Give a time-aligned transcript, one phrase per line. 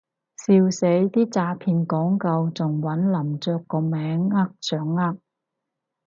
[0.47, 5.15] 笑死，啲詐騙廣告仲搵林作個名呃上呃